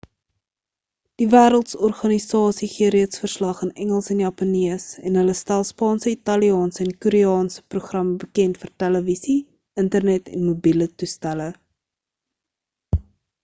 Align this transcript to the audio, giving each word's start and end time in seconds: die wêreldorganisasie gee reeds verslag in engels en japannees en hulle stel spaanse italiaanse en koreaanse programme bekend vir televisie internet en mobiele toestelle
die 1.21 1.25
wêreldorganisasie 1.33 2.69
gee 2.75 2.87
reeds 2.95 3.21
verslag 3.23 3.59
in 3.67 3.73
engels 3.85 4.09
en 4.15 4.23
japannees 4.23 4.85
en 5.09 5.19
hulle 5.21 5.35
stel 5.41 5.65
spaanse 5.71 6.11
italiaanse 6.13 6.83
en 6.87 6.95
koreaanse 7.07 7.61
programme 7.75 8.17
bekend 8.25 8.59
vir 8.63 8.73
televisie 8.85 9.39
internet 9.85 10.35
en 10.39 10.49
mobiele 10.49 10.89
toestelle 11.03 11.49